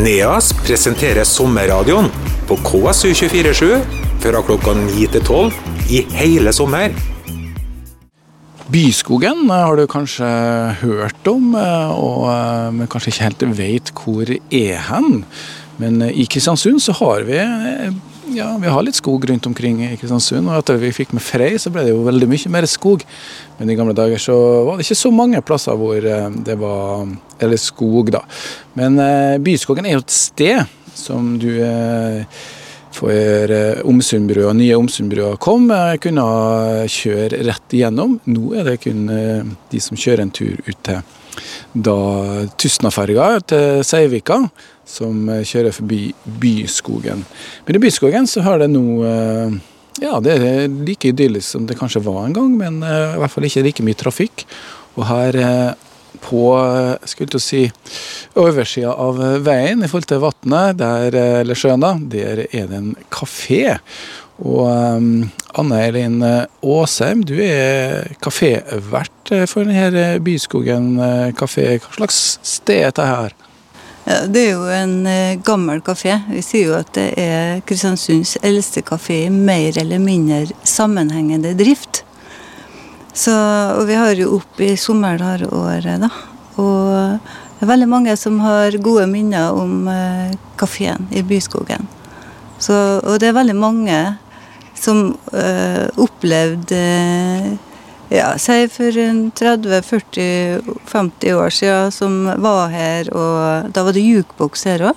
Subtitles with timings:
[0.00, 2.06] NEAS presenterer sommerradioen
[2.48, 3.80] på KSU247
[4.22, 5.58] fra klokka 9 til 12
[5.92, 6.94] i hele sommer.
[8.72, 10.30] Byskogen eh, har du kanskje
[10.80, 15.24] hørt om, eh, og, eh, men kanskje ikke helt vet hvor er hen.
[15.82, 17.42] Men i Kristiansund så har vi
[18.36, 20.48] ja, vi har litt skog rundt omkring i Kristiansund.
[20.48, 23.04] Og etter vi fikk med Frei, så ble det jo veldig mye mer skog.
[23.58, 24.36] Men i gamle dager så
[24.66, 27.06] var det ikke så mange plasser hvor det var
[27.40, 28.20] Eller skog, da.
[28.76, 28.98] Men
[29.40, 31.54] Byskogen er jo et sted som du
[32.92, 33.52] for
[33.88, 35.70] Omsundbrua, nye Omsundbrua kom,
[36.02, 36.24] kunne
[36.90, 38.18] kjøre rett igjennom.
[38.28, 41.00] Nå er det kun de som kjører en tur ut til
[41.72, 41.96] da
[42.58, 44.42] Tustnaferga til Seivika,
[44.90, 46.02] som kjører forbi
[46.42, 47.24] Byskogen.
[47.66, 48.86] Men i Byskogen så har det nå
[50.00, 53.44] ja, det er like idyllisk som det kanskje var en gang, men i hvert fall
[53.48, 54.46] ikke like mye trafikk.
[54.96, 55.36] Og her
[56.18, 56.40] på
[57.08, 57.60] skulle til å si,
[58.38, 63.78] oversida av veien i forhold til vannet, eller sjøen, da, der er det en kafé.
[64.40, 65.28] Og um,
[65.60, 70.94] Anne-Eilin Aasheim, du er kafévert for denne Byskogen
[71.38, 71.74] kafé.
[71.82, 73.36] Hva slags sted er dette her?
[74.06, 76.16] Ja, det er jo en gammel kafé.
[76.30, 82.02] Vi sier jo at det er Kristiansunds eldste kafé i mer eller mindre sammenhengende drift.
[83.12, 83.34] Så,
[83.76, 86.10] og vi har jo opp i sommerhalvåret, da.
[86.60, 87.18] Og
[87.60, 91.88] det er veldig mange som har gode minner om eh, kafeen i Byskogen.
[92.60, 93.98] Så, og det er veldig mange
[94.80, 96.80] som eh, opplevde
[98.10, 98.90] ja, si for
[99.38, 104.96] 30-40-50 år siden, som var her, og da var det jukeboks her òg.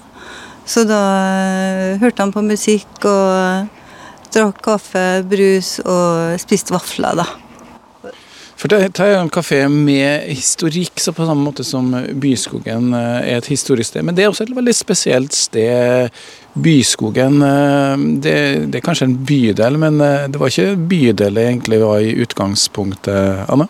[0.66, 3.68] Så da eh, hørte han på musikk og
[4.34, 7.43] drakk kaffe, brus og spiste vafler, da.
[8.64, 11.90] For det er en kafé med historikk, så på samme måte som
[12.24, 14.06] Byskogen er et historisk sted.
[14.08, 16.08] Men det er også et veldig spesielt sted.
[16.56, 17.42] Byskogen
[18.24, 18.38] det,
[18.72, 23.44] det er kanskje en bydel, men det var ikke bydel det egentlig var i utgangspunktet,
[23.52, 23.68] Anne?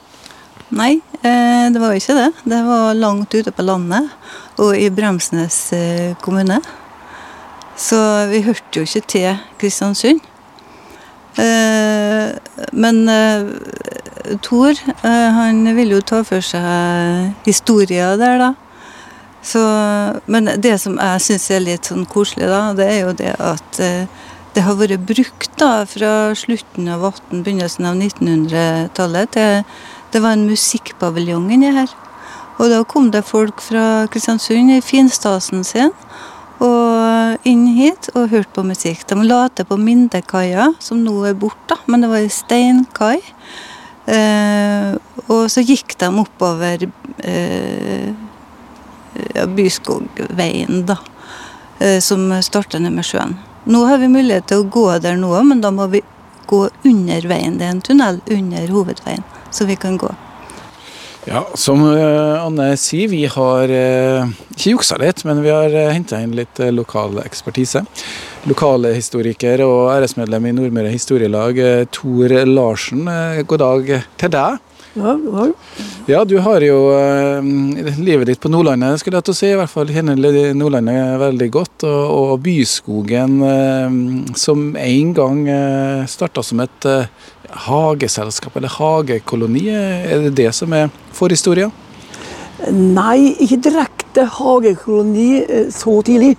[0.78, 2.30] Nei, det var ikke det.
[2.54, 4.14] Det var langt ute på landet
[4.62, 5.58] og i Bremsnes
[6.22, 6.62] kommune.
[7.82, 7.98] Så
[8.30, 10.22] vi hørte jo ikke til Kristiansund.
[12.78, 13.04] Men
[14.46, 18.52] Tor han vil jo ta for seg historier der, da.
[19.44, 19.60] Så,
[20.32, 23.82] men det som jeg syns er litt sånn koselig, da, det er jo det at
[24.54, 29.64] det har vært brukt da fra slutten av 18, begynnelsen av 1900-tallet til
[30.14, 31.90] Det var en musikkpaviljong inni her.
[32.62, 35.90] Og da kom det folk fra Kristiansund i finstasen sin
[36.62, 39.02] og inn hit og hørte på musikk.
[39.10, 43.18] De la til på Mindekaia, som nå er borte, men det var ei steinkai.
[44.06, 44.94] Eh,
[45.32, 46.88] og så gikk de oppover
[47.24, 48.12] eh,
[49.56, 50.98] Byskogveien, da.
[51.80, 53.38] Eh, som starter ned med sjøen.
[53.64, 56.04] Nå har vi mulighet til å gå der nå, men da må vi
[56.52, 57.58] gå under veien.
[57.58, 60.12] Det er en tunnel under hovedveien, så vi kan gå.
[61.24, 66.60] Ja, som Anne sier, vi har ikke juksa litt, men vi har henta inn litt
[66.76, 67.86] lokal ekspertise.
[68.50, 71.62] Lokalhistoriker og æresmedlem i Nordmøre Historielag,
[71.96, 73.08] Tor Larsen.
[73.48, 74.73] God dag til deg.
[74.94, 75.46] Ja, ja.
[76.06, 77.42] ja, du har jo uh,
[77.98, 79.48] livet ditt på Nordlandet, skulle jeg til å si.
[79.50, 80.20] I hvert fall kjenner
[80.54, 81.86] Nordlandet veldig godt.
[81.90, 83.96] Og, og Byskogen, uh,
[84.38, 87.08] som en gang uh, starta som et uh,
[87.66, 91.72] hageselskap eller hagekoloni, er det det som er forhistoria?
[92.70, 96.36] Nei, ikke direkte hagekoloni så tidlig.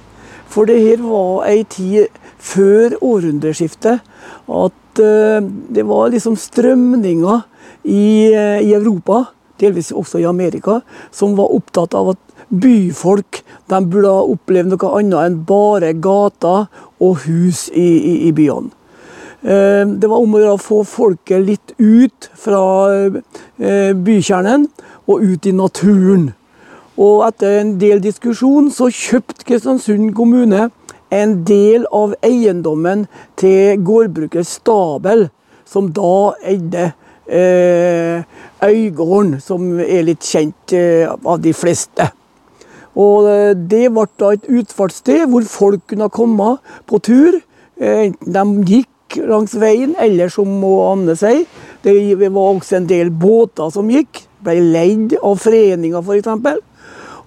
[0.47, 3.99] For det her var ei tid før århundreskiftet
[4.47, 7.41] at det var liksom strømninger
[7.83, 9.25] i, i, Europa,
[9.61, 10.81] delvis også i Amerika,
[11.13, 16.67] som var opptatt av at byfolk de burde oppleve noe annet enn bare gater
[17.01, 18.73] og hus i, i, i byene.
[19.45, 22.63] Det var om å gjøre å få folket litt ut fra
[23.61, 24.65] bykjernen
[25.05, 26.31] og ut i naturen.
[26.97, 30.69] Og etter en del diskusjon så kjøpte Kristiansund kommune
[31.15, 33.07] en del av eiendommen
[33.39, 35.29] til gårdbruker Stabel,
[35.67, 37.01] som da eide eh,
[38.65, 42.09] Øygården, som er litt kjent eh, av de fleste.
[42.95, 46.57] Og eh, Det ble da et utfartssted hvor folk kunne komme
[46.89, 47.41] på tur.
[47.81, 51.45] Eh, enten de gikk langs veien, eller som Anne sier,
[51.85, 54.25] det var også en del båter som gikk.
[54.45, 56.63] Ble leid av foreninger, f.eks.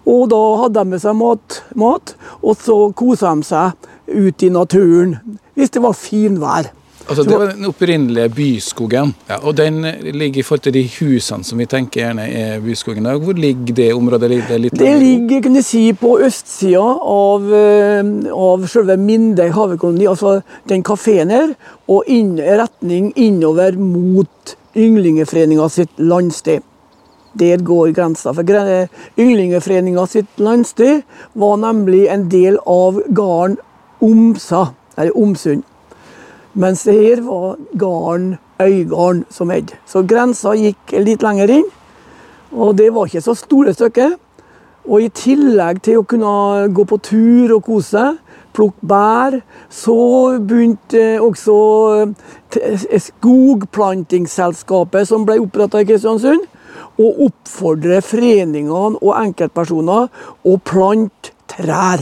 [0.07, 4.53] Og da hadde de med seg mat, mat og så kosa de seg ute i
[4.53, 5.17] naturen
[5.57, 6.69] hvis det var finvær.
[7.07, 9.79] Altså, det var den opprinnelige byskogen, ja, og den
[10.11, 13.07] ligger i forhold til de husene som vi tenker gjerne er byskogen.
[13.23, 14.29] Hvor ligger det området?
[14.29, 20.07] Ligger det Det ligger kan du si, på østsida av, eh, av selve Minde havekoloni,
[20.07, 21.55] altså den kafeen her,
[21.87, 26.61] og inn, retning innover mot Ynglingeforeninga sitt landsted.
[27.39, 28.33] Der går grensa.
[28.33, 28.43] For
[29.17, 31.01] Ynglingeforeninga sitt landsted
[31.33, 33.57] var nemlig en del av gården
[34.01, 34.67] Omsa,
[34.97, 35.63] eller Omsund.
[36.57, 39.75] Mens det her var gården Øygarden som het.
[39.85, 41.67] Så grensa gikk litt lenger inn.
[42.51, 44.11] Og det var ikke så store stykker.
[44.87, 48.17] Og i tillegg til å kunne gå på tur og kose seg,
[48.55, 49.33] plukke bær,
[49.69, 49.97] så
[50.39, 51.55] begynte også
[52.55, 56.43] eh, skogplantingsselskapet som ble oppretta i Kristiansund,
[56.97, 60.07] å oppfordre foreningene og enkeltpersoner
[60.47, 61.99] å plante trær.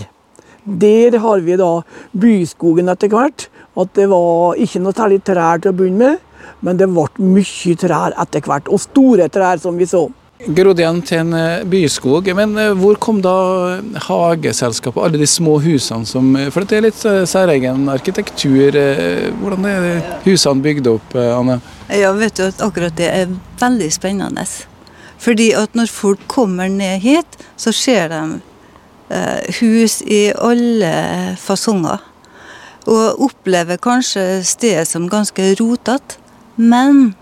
[0.63, 1.81] Der har vi da
[2.15, 3.49] byskogen etter hvert.
[3.75, 7.79] At det var ikke noe særlig trær til å begynne med, men det ble mye
[7.79, 8.69] trær etter hvert.
[8.71, 10.05] Og store trær, som vi så.
[10.35, 12.27] Grodd igjen til en eh, byskog.
[12.35, 13.35] Men eh, hvor kom da
[14.07, 18.75] hageselskapet, alle de små husene som For det er litt eh, særegen arkitektur.
[19.39, 19.85] Hvordan er
[20.25, 21.61] husene bygd opp, Anne?
[21.87, 23.31] Ja, vet du at akkurat det er
[23.61, 24.43] veldig spennende.
[25.23, 28.23] Fordi at når folk kommer ned hit, så ser de
[29.61, 30.91] hus i alle
[31.39, 32.01] fasonger
[32.85, 36.19] og opplever kanskje stedet som ganske rotete.
[36.55, 37.15] Men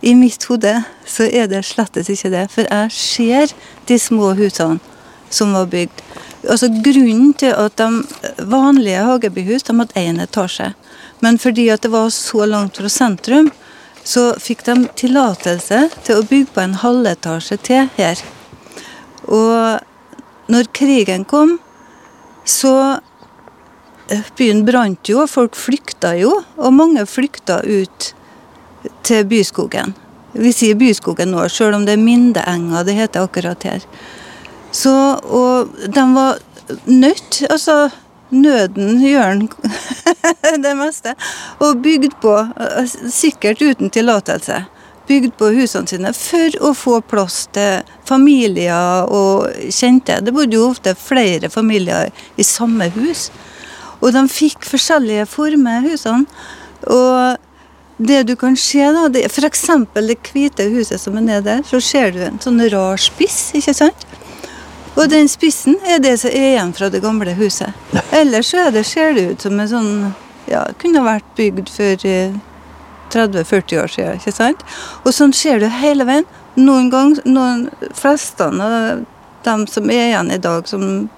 [0.00, 0.74] i mitt hode
[1.08, 3.54] så er det slettes ikke det, for jeg ser
[3.88, 4.78] de små husene
[5.30, 6.02] som var bygd.
[6.46, 10.72] Altså Grunnen til at de vanlige hagebyhus de hadde én etasje,
[11.20, 13.50] men fordi at det var så langt fra sentrum,
[14.06, 18.20] så fikk de tillatelse til å bygge på en halvetasje til her.
[19.26, 19.80] Og
[20.52, 21.56] når krigen kom,
[22.46, 23.00] så
[24.38, 26.32] byen brant jo, og folk flykta jo.
[26.56, 28.12] Og mange flykta ut
[29.06, 29.94] til byskogen.
[30.36, 33.84] Vi sier byskogen nå, sjøl om det er Mindeenga det heter akkurat her.
[34.74, 34.92] Så,
[35.24, 36.38] og de var
[36.84, 37.88] nødt, altså
[38.30, 39.48] nøden gjør den
[40.64, 41.14] det meste,
[41.62, 44.64] og bygd på, eh, sikkert uten tillatelse,
[45.06, 50.18] bygd på husene sine for å få plass til familier og kjente.
[50.20, 53.30] Det bodde jo ofte flere familier i samme hus.
[54.00, 56.26] Og de fikk forskjellige former, husene.
[56.92, 57.36] Og
[57.96, 59.64] det du kan se, da, det, f.eks.
[59.94, 63.74] det hvite huset som er nede der, så ser du en sånn rar spiss, ikke
[63.76, 64.06] sant?
[64.96, 67.72] Og den spissen er det som er igjen fra det gamle huset.
[68.16, 69.92] Ellers så det, ser det ut som en sånn
[70.46, 72.04] Ja, kunne vært bygd for
[73.10, 74.60] 30-40 eh, år siden, ikke sant?
[75.02, 76.28] Og sånn ser du hele veien.
[76.54, 77.64] Noen ganger, noen
[77.98, 79.00] flestene av
[79.46, 81.08] dem som er igjen i dag, som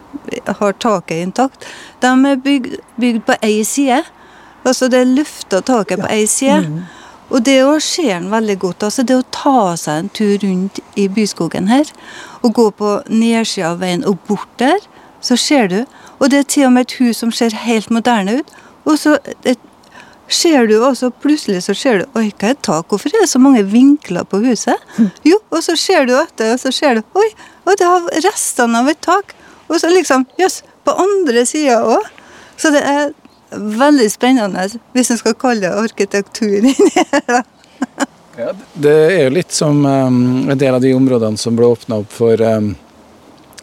[0.60, 1.66] har taket intakt,
[2.04, 4.04] de er bygd, bygd på ei side.
[4.64, 6.62] Altså det er lufta taket på ei side.
[6.68, 6.80] Mm.
[7.28, 8.86] Og det å ser en veldig godt.
[8.88, 11.90] altså Det å ta seg en tur rundt i byskogen her,
[12.42, 14.80] og gå på nedsida av veien og bort der,
[15.20, 15.82] så ser du.
[16.18, 18.54] Og det er til og med et hus som ser helt moderne ut.
[18.88, 19.60] Og så et,
[20.28, 22.88] ser du også, plutselig så ser du Oi, hva er tak?
[22.88, 24.76] Hvorfor er det så mange vinkler på huset?
[25.26, 27.28] Jo, og så ser du etter, og så ser du Oi,
[27.64, 29.34] og det har restene av et tak.
[29.68, 32.06] Og så liksom Jøss, yes, på andre sida òg.
[32.58, 33.12] Så det er
[33.52, 37.44] veldig spennende, hvis en skal kalle det arkitektur inni her.
[38.38, 42.02] ja, det er jo litt som um, en del av de områdene som ble åpna
[42.02, 42.72] opp for um,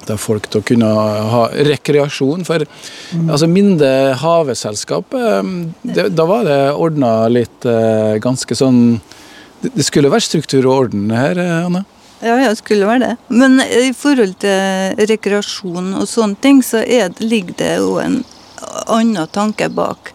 [0.08, 0.92] da folk til å kunne
[1.32, 2.46] ha rekreasjon.
[2.48, 3.28] For mm.
[3.30, 3.90] altså Minde
[4.22, 5.16] haveselskap,
[5.84, 9.00] det, da var det ordna litt uh, ganske sånn
[9.66, 11.86] det, skulle være struktur og orden her, Anne?
[12.22, 13.16] Ja, ja, det skulle være det.
[13.28, 18.22] Men i forhold til rekreasjon og sånne ting, så er, ligger det jo en
[18.88, 20.14] annen tanke bak.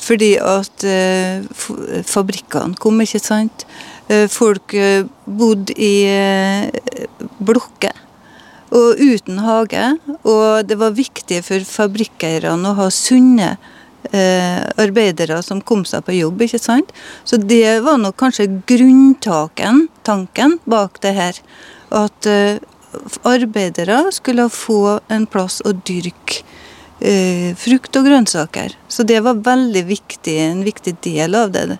[0.00, 1.44] Fordi at eh,
[2.08, 3.66] fabrikkene kom, ikke sant.
[4.10, 7.04] Eh, folk eh, bodde i eh,
[7.38, 8.06] blokker
[8.70, 9.84] og uten hage.
[10.22, 13.52] Og det var viktig for fabrikkeierne å ha sunne
[14.10, 16.42] eh, arbeidere som kom seg på jobb.
[16.46, 16.92] ikke sant?
[17.24, 21.42] Så det var nok kanskje grunntaken, tanken bak det her.
[21.90, 22.62] At eh,
[23.26, 26.42] arbeidere skulle få en plass å dyrke
[27.00, 28.76] eh, frukt og grønnsaker.
[28.88, 31.78] Så det var veldig viktig, en viktig del av det.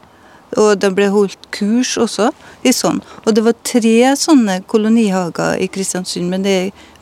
[0.59, 2.31] Og det ble holdt kurs også
[2.67, 2.99] i sånn.
[3.25, 6.57] Og det var tre sånne kolonihager i Kristiansund, men det,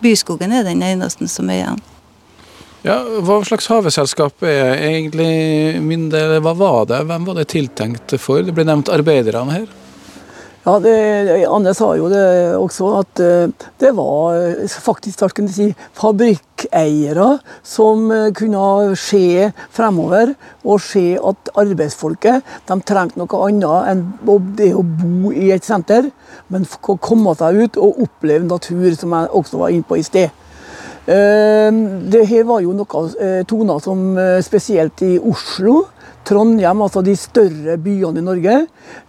[0.05, 1.81] Byskogen er den eneste som er igjen.
[2.87, 7.03] Ja, Hva slags haveselskap er egentlig mindre, hva var det?
[7.09, 8.45] Hvem var det tiltenkt for?
[8.47, 9.67] Det ble nevnt arbeiderne her.
[10.69, 12.23] Ja, det, Anne sa jo det
[12.59, 17.29] også, at eh, det var eh, faktisk si, fabrikkeiere
[17.65, 20.35] som eh, kunne se fremover
[20.69, 24.05] og se at arbeidsfolket de trengte noe annet enn
[24.61, 26.11] det å bo i et senter,
[26.53, 30.29] men komme seg ut og oppleve natur, som jeg også var inne på i sted.
[31.09, 34.03] Det her var jo noen toner som
[34.45, 35.87] spesielt i Oslo
[36.29, 38.57] Trondheim, altså de større byene i Norge,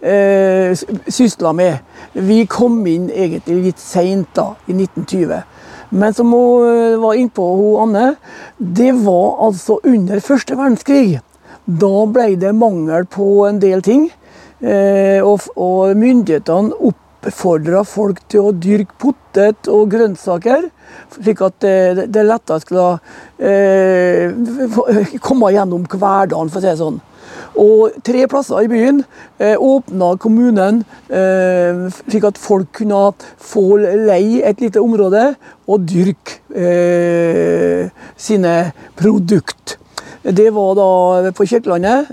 [0.00, 0.72] eh,
[1.06, 1.80] sysla med.
[2.14, 5.42] Vi kom inn egentlig litt seint, da, i 1920.
[5.90, 7.46] Men som hun eh, var innpå,
[7.82, 8.14] Anne,
[8.58, 11.20] det var altså under første verdenskrig.
[11.66, 14.08] Da ble det mangel på en del ting.
[14.60, 20.68] Eh, og, og myndighetene oppfordra folk til å dyrke potet og grønnsaker,
[21.16, 22.88] slik at det, det lettere skulle
[23.40, 27.00] eh, komme gjennom hverdagen, for å si det sånn.
[27.60, 29.02] Og tre plasser i byen
[29.40, 35.34] eh, åpna kommunen eh, slik at folk kunne få leie et lite område
[35.70, 38.56] og dyrke eh, sine
[38.98, 39.78] produkt.
[40.20, 42.12] Det var da på Kirkelandet,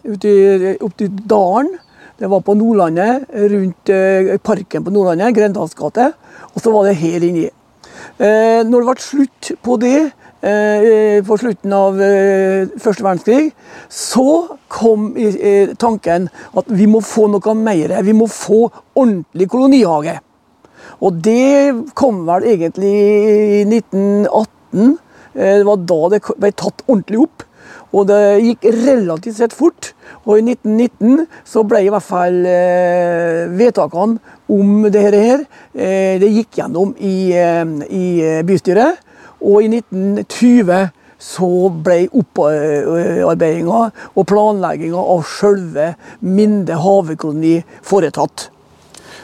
[0.79, 1.74] opp til dalen.
[2.17, 6.13] Det var på Nordlandet, rundt eh, parken på Nordlandet, Grendals gate.
[6.55, 7.45] Og så var det her inni.
[8.15, 9.99] Eh, når det ble slutt på det,
[10.37, 13.55] Eh, på slutten av eh, første verdenskrig,
[13.89, 15.07] så kom
[15.81, 17.95] tanken at vi må få noe mer.
[18.05, 20.13] Vi må få ordentlig kolonihage.
[21.01, 24.93] Og det kom vel egentlig i 1918.
[25.33, 27.46] Eh, det var da det ble tatt ordentlig opp.
[27.93, 29.93] Og det gikk relativt sett fort.
[30.27, 32.41] Og i 1919 så ble i hvert fall
[33.57, 35.43] vedtakene om dette her
[35.74, 38.05] Det gikk gjennom i, i
[38.47, 39.00] bystyret.
[39.39, 41.50] Og i 1920 så
[41.83, 43.79] ble opparbeidinga
[44.13, 45.89] og planlegginga av selve
[46.21, 48.50] Minde havekoloni foretatt.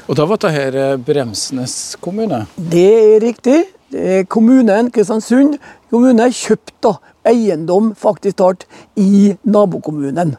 [0.10, 2.44] Og da var det her eh, Bremsnes kommune?
[2.58, 3.62] Det er riktig.
[3.94, 5.58] Er kommunen Kristiansund
[5.94, 6.96] kommune kjøpte
[7.30, 8.66] eiendom faktisk talt
[9.00, 10.36] i nabokommunen.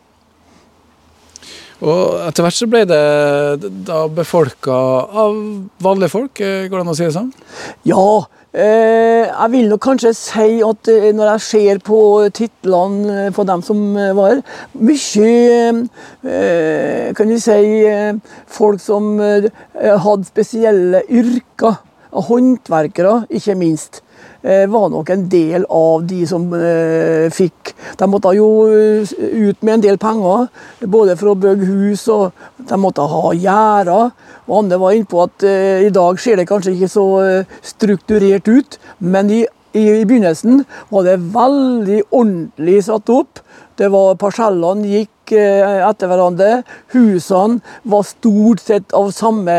[1.84, 3.00] Og etter hvert så ble det
[3.86, 4.74] da befolka
[5.24, 5.34] av
[5.84, 7.32] vanlige folk, eh, går det an å si det sånn?
[7.84, 11.96] Ja, Eh, jeg vil nok kanskje si at eh, når jeg ser på
[12.38, 14.42] titlene på dem som var var
[14.78, 15.88] Mye
[17.18, 17.56] kan vi si
[18.46, 21.80] folk som hadde spesielle yrker.
[22.14, 24.04] Håndverkere, ikke minst.
[24.44, 29.14] Eh, var nok en del av de som eh, fikk De måtte jo eh,
[29.48, 30.50] ut med en del penger,
[30.84, 34.12] både for å bygge hus og de måtte ha gjerder.
[34.44, 37.06] Og Anne var inne på at i dag ser det kanskje ikke så
[37.64, 39.40] strukturert ut, men i,
[39.72, 43.40] i, begynnelsen var det veldig ordentlig satt opp.
[43.80, 46.62] Det var Parsellene gikk etter hverandre.
[46.92, 49.54] Husene var stort sett av samme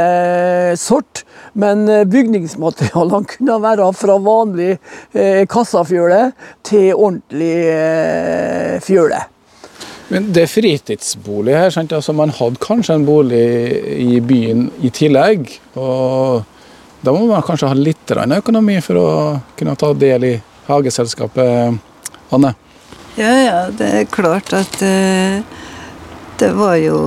[0.78, 6.28] sort, men eh, bygningsmaterialene kunne være fra vanlig eh, kassafjøle
[6.66, 9.22] til ordentlig fjøle.
[10.14, 11.94] Men det er fritidsbolig her, sant?
[11.96, 13.46] Altså, man hadde kanskje en bolig
[13.98, 15.50] i byen i tillegg.
[15.82, 16.44] og
[17.02, 19.08] Da må man kanskje ha litt økonomi for å
[19.58, 20.36] kunne ta del i
[20.68, 21.82] hageselskapet,
[22.34, 22.54] Anne?
[23.16, 25.40] Ja, ja, det er klart at uh,
[26.36, 26.98] det var jo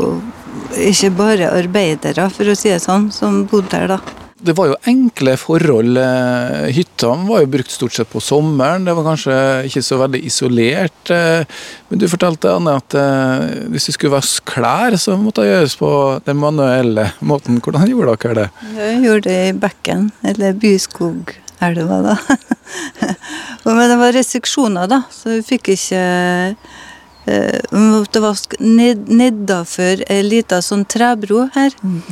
[0.79, 4.25] ikke bare arbeidere, for å si det sånn, som bodde der, da.
[4.38, 5.99] Det var jo enkle forhold.
[5.99, 8.85] Eh, hyttene var jo brukt stort sett på sommeren.
[8.87, 11.11] Det var kanskje ikke så veldig isolert.
[11.11, 11.59] Eh,
[11.91, 12.95] men du fortalte Anne, at
[13.67, 15.91] hvis det skulle vaske klær, så måtte det gjøres på
[16.29, 17.59] den manuelle måten.
[17.59, 18.47] Hvordan gjorde dere det?
[18.79, 21.35] Jeg gjorde det i bekken, eller Byskog
[21.65, 22.17] elva, da.
[23.65, 26.03] Men det var restriksjoner, da, så vi fikk ikke
[27.29, 31.75] eh, Vi måtte vaske ned, nedafor ei lita sånn trebro her.
[31.83, 32.03] Mm.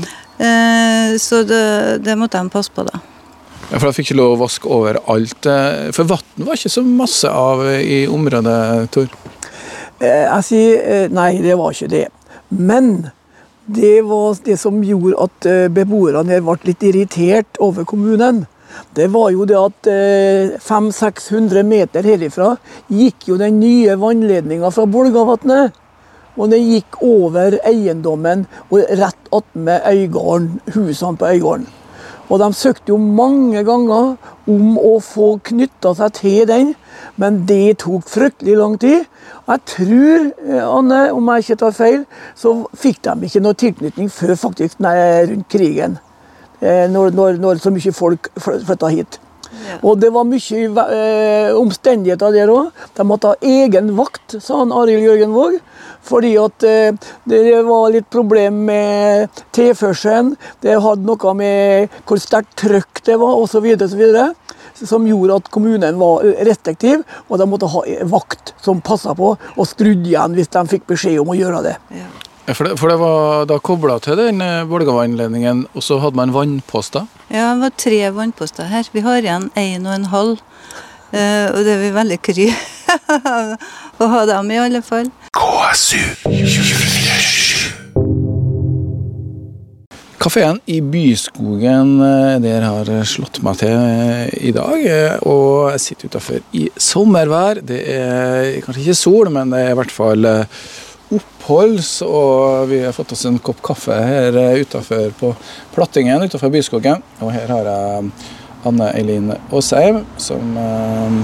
[1.17, 1.61] Så det,
[2.05, 2.99] det, måtte de passe på, da.
[3.71, 5.49] Ja, For de fikk ikke lov å vaske overalt.
[5.49, 9.09] Eh, for vann var ikke så masse av i området, Tor?
[10.05, 12.05] Jeg sier nei, det var ikke det.
[12.53, 13.09] Men
[13.65, 18.45] det var det som gjorde at beboerne ble litt irritert over kommunen
[18.97, 19.89] det var jo det at
[20.65, 22.55] 500-600 eh, meter herifra
[22.89, 25.83] gikk jo den nye vannledninga fra Bolgavatnet.
[26.37, 31.67] Og den gikk over eiendommen og rett attmed Øygarden, husene på Øygarden.
[32.29, 34.17] Og de søkte jo mange ganger
[34.51, 36.73] om å få knytta seg til den,
[37.21, 39.07] men det tok fryktelig lang tid.
[39.47, 42.05] Jeg tror, eh, Anne, om jeg ikke tar feil,
[42.35, 44.97] så fikk de ikke noe tilknytning før faktisk nei,
[45.31, 45.99] rundt krigen.
[46.61, 49.19] Eh, når, når, når, så mye folk flytta hit.
[49.67, 49.79] Ja.
[49.89, 52.71] Og det var mye eh, omstendigheter der òg.
[52.97, 55.59] De måtte ha egen vakt, sa han Arild Jørgen Våg.
[56.07, 60.35] Fordi at eh, det var litt problem med tilførselen.
[60.63, 63.67] Det hadde noe med hvor sterkt trøkk det var, osv.
[64.77, 69.69] Som gjorde at kommunen var restriktiv, og de måtte ha vakt som passa på og
[69.69, 71.77] skrudde igjen hvis de fikk beskjed om å gjøre det.
[71.97, 72.09] Ja.
[72.55, 76.31] For det, for det var da kobla til den eh, Bolgavannledningen, og så hadde man
[76.35, 77.09] vannposter.
[77.31, 78.87] ja, det var tre vannposter her.
[78.95, 80.39] Vi har igjen én og en halv.
[81.11, 82.47] Eh, og det er vi veldig kry
[84.03, 85.11] å ha dem, i alle fall.
[90.19, 94.81] Kafeen i Byskogen eh, der har slått meg til eh, i dag.
[94.87, 97.61] eh, Og jeg sitter utafor i sommervær.
[97.67, 100.65] Det er kanskje ikke sol, men det er i hvert fall eh,
[101.15, 102.01] oppholds.
[102.07, 105.35] Og vi har fått oss en kopp kaffe her utafor på
[105.75, 107.05] Plattingen utafor Byskogen.
[107.21, 108.11] Og her har jeg
[108.67, 111.19] Anne Eileen Aasheim, som eh,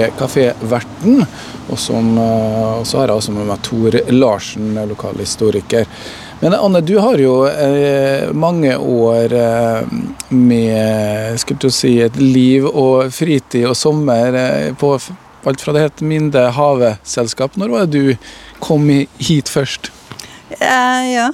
[0.00, 1.22] er kaféverten.
[1.68, 5.86] Og eh, og så har jeg også med meg Tor Larsen, lokalhistoriker.
[6.40, 9.88] Men Anne, du har jo eh, mange år eh,
[10.28, 14.92] med skal du si, et liv og fritid og sommer eh, på
[15.46, 17.56] alt fra det het Minde Haveselskap.
[17.56, 18.16] Når var det du
[18.64, 19.92] kom hit først?
[20.58, 21.28] Eh, ja.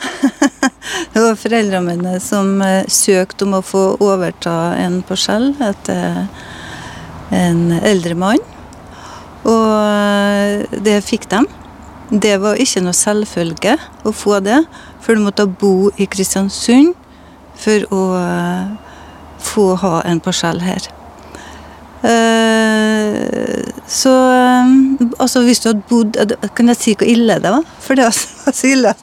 [1.13, 6.27] det var foreldrene mine som eh, søkte om å få overta en parsell etter
[7.35, 8.43] en eldre mann.
[9.45, 11.45] Og eh, det fikk de.
[12.11, 14.61] Det var ikke noe selvfølge å få det,
[15.03, 16.93] for du måtte bo i Kristiansund
[17.61, 18.75] for å eh,
[19.45, 20.91] få ha en parsell her.
[22.05, 22.64] Eh,
[23.89, 24.71] Så eh,
[25.21, 26.17] altså hvis du hadde bodd
[26.57, 27.67] Kan jeg si hvor ille det var?
[27.85, 28.95] For det var så- ille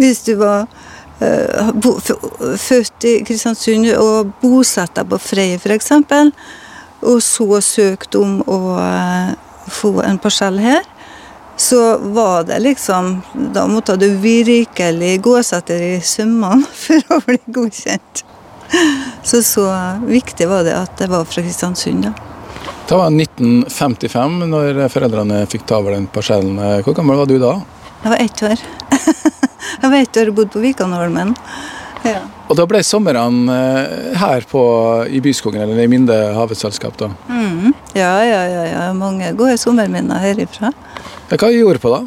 [0.00, 0.66] hvis du var
[1.20, 1.72] eh,
[2.58, 5.92] født i Kristiansund og bosatt deg på Frei f.eks.,
[7.02, 9.32] og så søkt om å eh,
[9.74, 10.84] få en parsell her,
[11.58, 13.10] så var det liksom
[13.54, 18.24] Da måtte du virkelig gås etter i sømmene for å bli godkjent.
[19.22, 19.66] Så så
[20.08, 22.14] viktig var det at det var fra Kristiansund, da.
[22.92, 26.58] Det var 1955, når foreldrene fikk ta over den parsellen.
[26.84, 27.54] Hvor gammel var du da?
[28.02, 28.64] Jeg var ett år.
[29.80, 31.30] jeg var ett år og bodde på Vikanholmen.
[32.04, 32.18] Ja.
[32.52, 34.64] Og da ble somrene eh, her på,
[35.08, 37.08] i Byskogen, eller i Minde havselskap, da.
[37.32, 37.72] Mm.
[37.96, 38.84] ja, ja, ja, ja.
[38.92, 40.74] Mange gode sommerminner herifra.
[41.30, 42.02] Ja, Hva gjorde på da?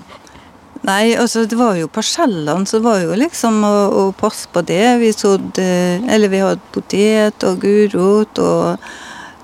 [0.85, 4.61] Nei, altså det var jo parsellene, så det var jo liksom å, å passe på
[4.69, 4.99] det.
[5.01, 5.65] Vi sådde
[6.13, 8.85] Eller vi hadde potet og gulrot og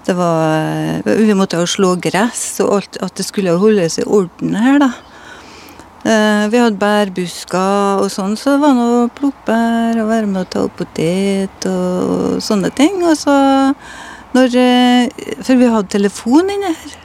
[0.06, 4.56] det var Vi måtte jo slå gress og alt at det skulle holdes i orden
[4.58, 4.92] her, da.
[6.04, 9.60] Eh, Vi hadde bærbusker og sånn, så det var noe å plukke
[10.02, 13.04] og være med å ta opp potet og sånne ting.
[13.06, 13.36] Og så
[14.34, 16.98] når eh, For vi hadde telefon inne her.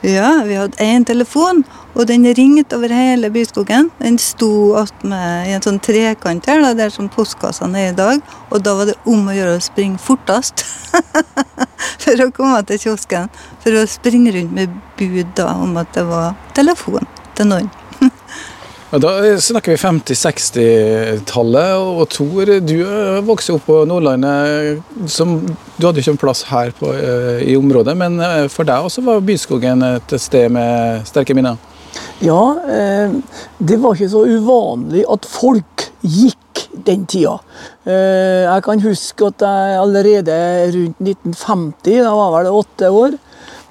[0.00, 1.58] Ja, vi hadde én telefon,
[1.92, 3.90] og den ringte over hele Byskogen.
[3.98, 8.22] Den sto attmed i en sånn trekant her, da, der som postkassene er i dag.
[8.48, 10.64] Og da var det om å gjøre å springe fortest
[12.02, 13.30] for å komme til kiosken.
[13.64, 17.06] For å springe rundt med bud da om at det var telefon
[17.38, 17.70] til noen.
[18.90, 24.80] Da snakker vi 50-60-tallet, og Tor, du eh, vokste opp på Nordlandet.
[25.06, 25.36] Som,
[25.76, 29.04] du hadde ikke en plass her på, eh, i området, men eh, for deg også
[29.06, 31.54] var Byskogen et sted med sterke minner?
[32.18, 33.14] Ja, eh,
[33.62, 36.49] det var ikke så uvanlig at folk gikk
[36.86, 37.38] den tida.
[37.86, 40.36] Eh, jeg kan huske at jeg allerede
[40.76, 43.18] rundt 1950, da var jeg vel åtte år,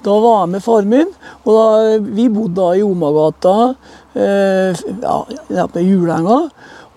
[0.04, 1.08] da var jeg med far min.
[1.44, 3.74] og da, Vi bodde da i Omagata,
[4.14, 4.74] eh,
[5.50, 6.48] ja, på Julenga.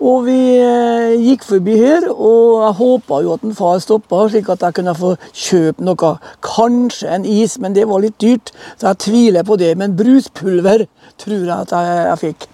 [0.04, 4.50] Og vi eh, gikk forbi her, og jeg håpa jo at en far stoppa, slik
[4.52, 6.10] at jeg kunne få kjøpe noe.
[6.44, 9.72] Kanskje en is, men det var litt dyrt, så jeg tviler på det.
[9.78, 10.84] Men bruspulver
[11.22, 12.48] tror jeg at jeg fikk.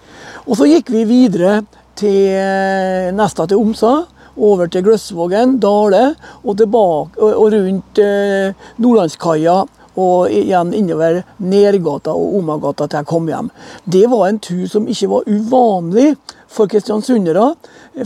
[0.47, 1.61] Og så gikk vi videre
[1.99, 4.01] til eh, nesta til Omsa.
[4.41, 9.61] Over til Gløsvågen, Dale og, tilbake, og, rundt eh, Nordlandskaia.
[9.99, 13.49] Og igjen innover Nergata og Omagata til jeg kom hjem.
[13.83, 16.13] Det var en tur som ikke var uvanlig
[16.51, 17.49] for kristiansundere,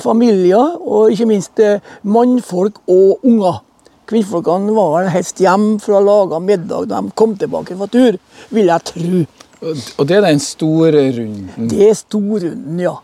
[0.01, 3.61] familier og ikke minst eh, mannfolk og unger.
[4.09, 8.17] Kvinnfolkene var helst hjem for å lage middag da de kom tilbake fra tur,
[8.53, 9.23] vil jeg tro.
[9.65, 11.69] Og det er den store runden.
[11.71, 12.99] Det er storrunden, ja.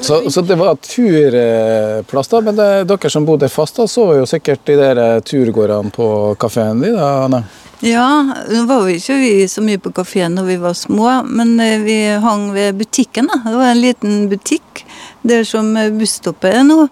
[0.00, 2.40] Så, så det var turplass, da.
[2.40, 6.06] Men det, dere som bodde fast, da, så jo sikkert de der eh, turgårdene på
[6.40, 7.42] kafeen din, da, Anne?
[7.84, 8.08] Ja,
[8.48, 11.78] nå var jo ikke vi så mye på kafeen når vi var små, men eh,
[11.84, 13.28] vi hang ved butikken.
[13.32, 13.40] da.
[13.46, 14.84] Det var en liten butikk
[15.22, 16.86] der som eh, busstoppet er nå.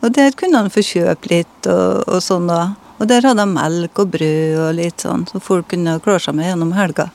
[0.00, 2.72] Og der kunne han få kjøpe litt og, og sånn, da.
[3.00, 6.36] Og der hadde han melk og brød og litt sånn, så folk kunne klare seg
[6.36, 7.08] med gjennom helga.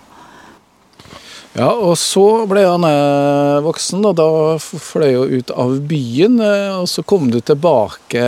[1.56, 4.26] Ja, og så ble han eh, voksen, og da
[4.60, 6.34] fløy hun ut av byen.
[6.44, 8.24] eh, Og så kom du tilbake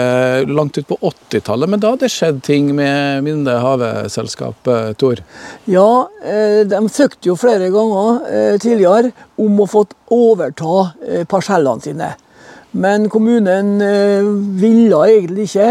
[0.48, 5.20] langt ut på 80-tallet, men da hadde det skjedd ting med Minde Haveselskap, eh, Tor?
[5.68, 5.90] Ja,
[6.72, 8.24] de søkte jo flere ganger
[8.64, 9.12] tidligere
[9.44, 9.84] om å få
[10.16, 12.14] overta parsellene sine.
[12.72, 13.76] Men kommunen
[14.62, 15.70] ville egentlig ikke,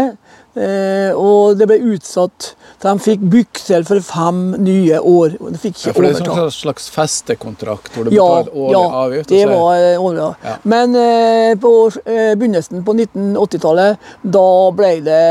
[0.57, 2.53] eh, og det ble utsatt.
[2.83, 5.37] De fikk byksel for fem nye år.
[5.39, 6.43] De fikk Ja, ikke for det er overta.
[6.43, 9.29] en slags festekontrakt hvor du Ja, betaler årlig ja, avgift?
[9.29, 10.19] det var eh, årlig.
[10.21, 10.33] Ja.
[10.45, 10.55] Ja.
[10.63, 11.71] Men eh, på
[12.05, 13.97] eh, begynnelsen på 1980-tallet,
[14.37, 14.45] da
[14.77, 15.23] ble det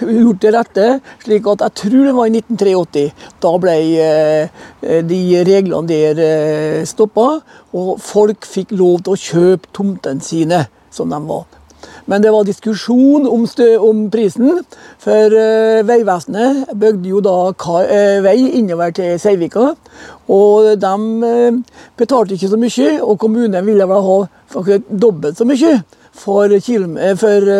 [0.00, 0.88] gjort til rette,
[1.24, 3.06] slik at jeg tror det var i 1983.
[3.44, 3.76] Da ble
[4.08, 7.28] eh, de reglene der eh, stoppa,
[7.76, 11.46] og folk fikk lov til å kjøpe tomtene sine som de var.
[12.10, 13.46] Men det var diskusjon om,
[13.86, 14.64] om prisen,
[14.98, 17.36] for eh, Vegvesenet bygde jo da
[17.84, 19.70] eh, vei innover til Seivika.
[20.30, 20.92] Og de
[21.30, 24.18] eh, betalte ikke så mye, og kommunen ville vel ha
[24.50, 25.76] faktisk dobbelt så mye
[26.20, 27.50] for, eh, for,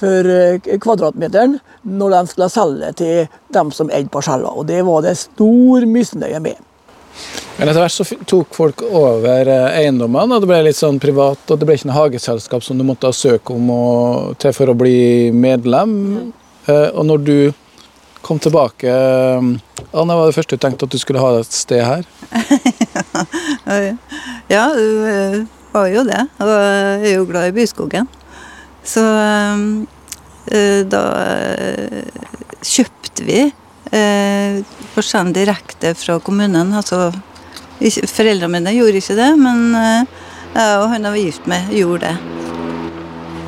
[0.00, 0.34] for
[0.80, 4.48] kvadratmeteren når de skulle selge til dem som eide parseller.
[4.48, 6.56] Og det var det stor misnøye med.
[7.56, 11.38] Men etter hvert så tok folk over eh, eiendommene, og det ble litt sånn privat,
[11.46, 13.84] og det ble ikke noe hageselskap som du måtte søke om å,
[14.42, 15.92] til for å bli medlem.
[16.66, 17.36] Eh, Og når du
[18.26, 19.46] kom tilbake, eh,
[19.94, 22.04] Anne, var det første du tenkte at du skulle ha et sted her?
[24.50, 28.08] Ja, du var jo det, og jeg er jo glad i byskogen.
[28.84, 29.00] Så
[30.92, 31.00] da
[32.60, 33.38] kjøpte vi
[33.94, 34.60] eh,
[34.94, 36.72] forskjellen direkte fra kommunen.
[36.74, 37.08] Altså,
[38.10, 40.14] foreldrene mine gjorde ikke det, men eh,
[40.54, 42.16] jeg og han jeg var gift med, gjorde det.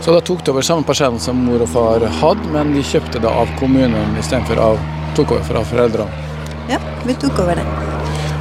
[0.05, 3.23] Så da tok du over samme parsellen som mor og far hadde, men de kjøpte
[3.23, 4.81] det av kommunen istedenfor av
[5.17, 6.27] tok over fra foreldrene.
[6.71, 7.67] Ja, vi tok over det.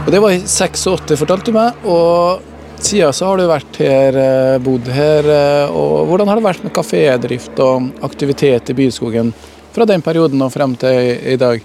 [0.06, 1.86] Og Det var i 86, fortalte du meg.
[1.90, 2.42] Og
[2.78, 5.26] siden så har du vært her, eh, bodd her.
[5.26, 9.34] eh, og Hvordan har det vært med kafédrift og aktivitet i Byskogen
[9.74, 11.62] fra den perioden og frem til i dag?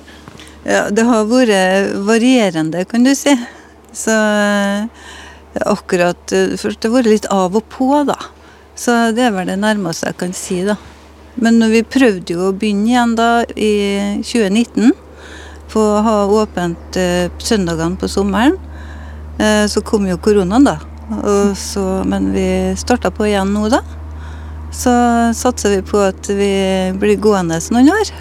[0.61, 3.33] Ja, det har vært varierende, kan du si.
[3.96, 4.85] Så eh,
[5.66, 8.18] akkurat eh, Først det har vært litt av og på, da.
[8.77, 10.77] Så det er vel det nærmeste jeg kan si, da.
[11.40, 13.73] Men når vi prøvde jo å begynne igjen da i
[14.20, 14.92] 2019,
[15.70, 18.59] på å ha åpent eh, søndagene på sommeren,
[19.40, 20.79] eh, så kom jo koronaen, da.
[21.59, 22.44] Så, men vi
[22.79, 23.81] starta på igjen nå, da.
[24.70, 24.92] Så
[25.35, 26.53] satser vi på at vi
[27.01, 28.12] blir gående noen år.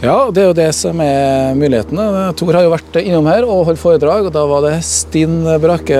[0.00, 2.04] Ja, det er jo det som er mulighetene.
[2.40, 5.98] Tor har jo vært innom her og holdt foredrag, og da var det stinn brakke,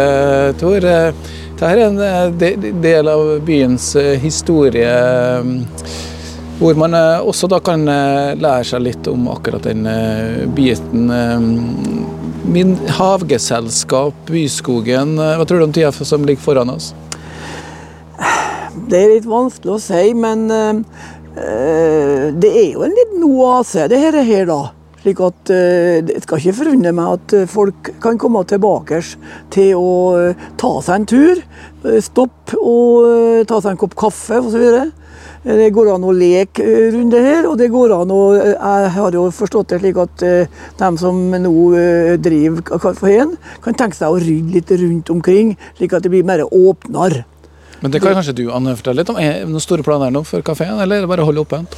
[0.61, 0.81] Tor.
[0.81, 5.51] Dette er en eh, del av byens eh, historie eh,
[6.61, 11.13] hvor man eh, også da kan eh, lære seg litt om akkurat den eh, biten.
[11.13, 11.37] eh,
[12.51, 16.95] Min havgeselskap, Byskogen, eh, hva tror du om tida som ligger foran oss?
[18.91, 23.89] Det er litt vanskelig å si, men eh, eh, det er jo en liten oase,
[23.91, 24.61] det her, her da.
[25.01, 29.01] Slik at eh, Det skal ikke forundre meg at eh, folk kan komme tilbake
[29.53, 31.41] til å eh, ta seg en tur.
[32.05, 34.91] Stoppe og eh, ta seg en kopp kaffe osv.
[35.41, 38.53] Det går an å leke eh, rundt det her, og det går an å eh,
[38.53, 43.81] Jeg har jo forstått det slik at eh, de som nå eh, driver kafeen, kan
[43.81, 47.25] tenke seg å rydde litt rundt omkring, slik at det blir mer åpnere.
[47.81, 49.19] Men det kan kanskje du Anne, fortelle litt om?
[49.21, 51.77] Er det noen store planer nå for kafeen, eller er det bare å holde åpent?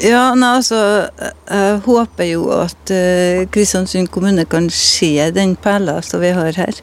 [0.00, 0.80] Ja, nei, altså,
[1.20, 6.80] jeg håper jo at uh, Kristiansund kommune kan se den perla som vi har her.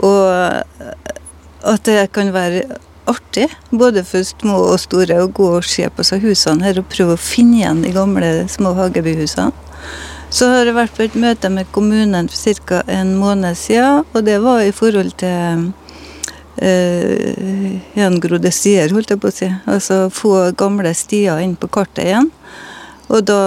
[0.00, 1.08] Og eh,
[1.66, 2.62] at det kan være
[3.10, 6.88] artig, både for små og store, å gå og se på seg husene her og
[6.92, 9.50] prøve å finne igjen de gamle små hagebyhusene.
[10.30, 12.84] Så har jeg vært på et møte med kommunen for ca.
[12.86, 15.72] en måned siden, og det var i forhold til
[16.60, 19.48] eh, gjengrodde stier, holdt jeg på å si.
[19.70, 22.30] Altså få gamle stier inn på kartet igjen.
[23.10, 23.42] Og da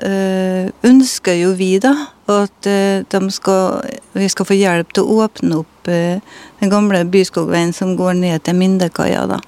[0.00, 1.92] eh, ønsker jo vi da
[2.32, 3.82] at eh, skal,
[4.16, 6.22] vi skal få hjelp til å åpne opp eh,
[6.62, 9.26] den gamle Byskogveien som går ned til Mindekaia.
[9.28, 9.42] da.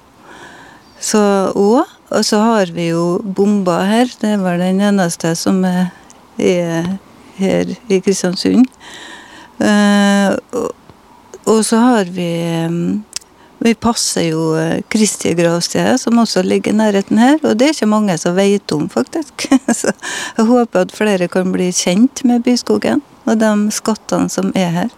[1.01, 1.21] Så,
[1.57, 4.09] og, og så har vi jo bomba her.
[4.21, 5.89] Det er vel den eneste som er,
[6.37, 6.97] er
[7.37, 8.69] her i Kristiansund.
[9.57, 10.73] Eh, og,
[11.47, 12.71] og så har vi eh,
[13.57, 17.39] Vi passer jo eh, Kristi gravsted, som også ligger i nærheten her.
[17.41, 19.47] Og det er ikke mange som vet om, faktisk.
[19.79, 19.89] Så
[20.37, 24.93] jeg håper at flere kan bli kjent med Byskogen og de skattene som er her.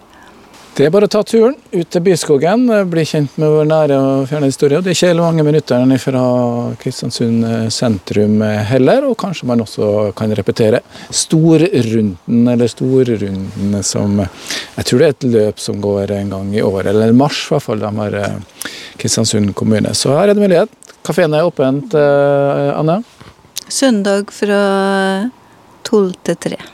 [0.79, 4.29] Det er bare å ta turen ut til Byskogen, bli kjent med vår nære og
[4.29, 4.79] fjerne historie.
[4.79, 6.21] Det er ikke hele mange minuttene fra
[6.79, 7.43] Kristiansund
[7.75, 8.37] sentrum
[8.69, 10.79] heller, og kanskje man også kan repetere
[11.11, 16.63] Storrunden, eller Storrunden som Jeg tror det er et løp som går en gang i
[16.63, 18.65] året, eller mars i hvert fall, de har eh,
[19.03, 19.91] Kristiansund kommune.
[19.91, 20.95] Så her er det mulighet.
[21.03, 23.01] Kafeen er åpent, eh, Anne?
[23.67, 24.65] Søndag fra
[25.83, 26.65] tolv til tre.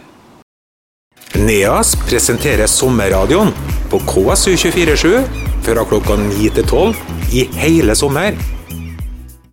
[1.35, 3.51] NEAS presenterer sommerradioen
[3.91, 5.23] på KSU247
[5.65, 6.95] fra klokka 9 til 12
[7.35, 8.54] i hele sommer.